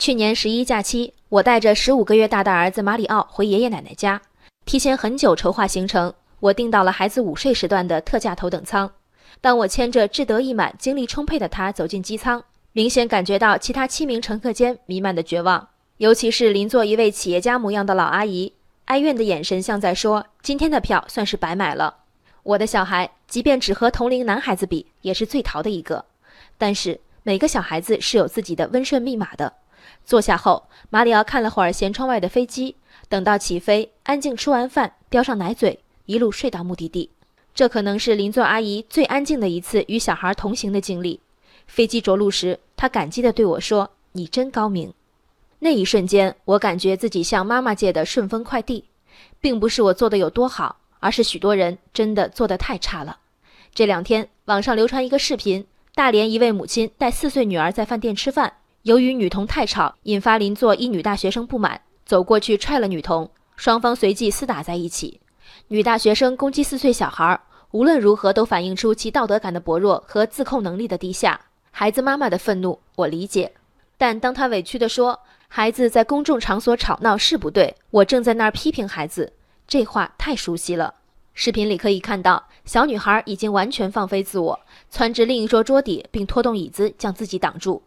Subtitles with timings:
[0.00, 4.22] 去年十一假期，我带着十五个月大的儿子马里奥回爷爷奶奶家，
[4.64, 8.90] 提前很久筹划行程，我订到了孩子午睡时段的特价头等舱。
[9.42, 12.42] 当我牵着志得意满、精力充沛的他走进机舱，
[12.72, 15.68] 明显感觉到其他七名乘客间弥漫的绝望，
[15.98, 18.54] 尤其是邻座一位企业家模样的老阿姨，
[18.86, 21.94] 哀怨的眼神像在说：“今天的票算是白买了。”
[22.42, 26.06] 我的小孩，即便只和同龄男孩子比，也是最淘的一个。
[26.56, 29.52] 但是每个小孩子是有自己的温顺密码的。
[30.04, 32.76] 坐下后，马里奥看了会儿舷窗外的飞机，
[33.08, 37.10] 等到起飞，安静吃完饭，叼上奶嘴，一路睡到目的地。
[37.54, 41.20] 这可能是邻座阿姨最安静的一次与小孩同行的经历。
[41.66, 44.92] 飞机着陆时，她感激地对我说：“你真高明。”
[45.60, 48.86] 那一瞬间，我感觉自己像妈妈界的顺丰快递，
[49.40, 53.18] 并不是我做的有多好，而是许多人真的做得太差了。
[53.74, 58.54] 这两天，网上流传一个视频，大连一位母亲带四岁女儿在饭店吃饭。
[58.84, 65.20] 由于女童太吵，引发邻座一女大学生不满，走过去踹了女童，双方随即厮打在一起。
[65.68, 67.38] 女大学生攻击四岁小孩，
[67.72, 71.38] 无论如何都反映出其道德感的薄弱和自控能力的低下。
[71.70, 73.52] 孩子妈妈的愤怒我理解，
[73.98, 79.30] 但当她委屈地说孩子在公众场所吵闹是不对，我正在那儿批评孩子，
[79.68, 80.94] 这话太熟悉了。
[81.34, 84.58] 视频里可以看到，小女孩已经完全放飞自我，
[84.88, 87.82] 窜至另一桌桌底，并拖动椅子将自己挡住。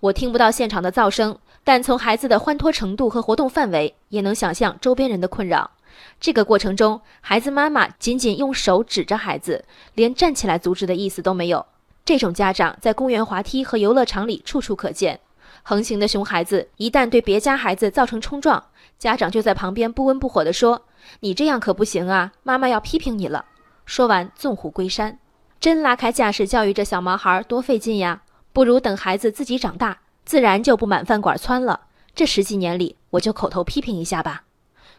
[0.00, 5.70] 我听不到现场的噪声，但从孩子的欢脱程度和活动范围，也能想象周边人的困扰。
[6.18, 11.66] 这个过程中，孩子妈妈仅仅用手指着孩子，连站起来阻止的意思都没有。
[12.04, 15.20] 这种家长在公园滑梯和游乐场里处处可见。
[15.62, 18.64] 横行的熊孩子一旦对别家孩子造成冲撞，
[18.98, 20.82] 家长就在旁边不温不火地说
[21.20, 23.44] ：“你这样可不行啊，妈妈要批评你了。”
[23.86, 25.18] 说完纵虎归山。
[25.60, 28.22] 真拉开架势教育这小毛孩多费劲呀！
[28.52, 31.80] 不如等孩子自己长大，自然就不满饭馆窜了。
[32.14, 34.44] 这十几年里，我就口头批评一下吧。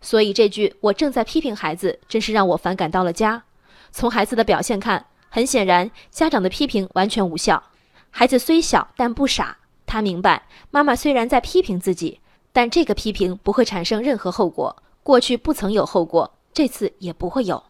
[0.00, 3.42] 所以这句“我正在批评孩子”真是让我反感到了家。
[3.90, 7.62] 从孩子的表现看，很显然家长的批评完全无效。
[8.10, 12.20] 孩子虽小，但不傻，他明白妈妈虽然在批评自己，
[12.52, 14.74] 但这个批评不会产生任何后果。
[15.02, 17.62] 过去不曾有后果，这次也不会有。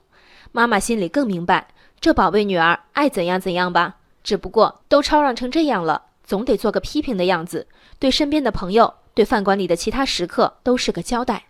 [0.52, 1.68] 妈妈心里更明白，
[2.00, 3.96] 这宝贝女儿爱怎样怎样吧。
[4.22, 7.66] 只不过都吵嚷成这样了，总得做个批评的样子，
[7.98, 11.44] 对身边的朋友，对饭馆里的其他食客都是个交代。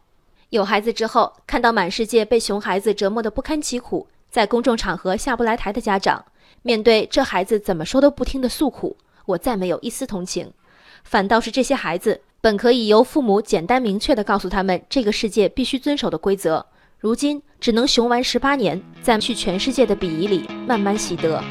[0.50, 6.24] 有孩子之后，看到满世界被熊孩子折磨得不堪其苦，在公众场合下不来台的家长，
[6.62, 10.52] 面对这孩子怎么说都不听的诉苦，我再没有一丝同情，
[11.04, 16.66] 反倒是这些孩子本可以由父母简单明确地告诉他们这个世界必须遵守的规则，
[16.98, 21.42] 如今只能熊玩十八年，在去全世界的鄙夷里慢慢习得。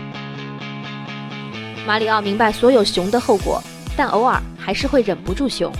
[1.90, 3.60] 马里奥明白所有熊的后果，
[3.98, 5.74] 但偶尔还是会忍不住熊。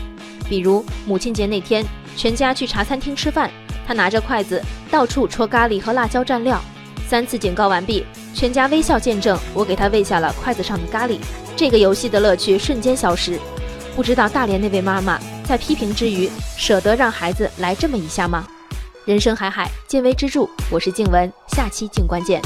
[0.50, 1.86] 比如母亲节那天，
[2.18, 3.48] 全家去茶餐厅吃饭，
[3.86, 4.60] 他拿着筷子
[4.90, 6.60] 到处戳咖喱和辣椒蘸料。
[7.08, 8.04] 三次警告完毕，
[8.34, 11.20] 全家微笑见证我给他喂下了筷子上的咖喱。
[11.56, 13.40] 这个游戏的乐趣瞬间消失。
[13.96, 16.28] 不知道大连那位妈妈在批评之余，
[16.58, 18.48] 舍得让孩子来这么一下吗？
[19.06, 20.50] 人生海海，见微知著。
[20.72, 22.42] 我是静文，下期静观见。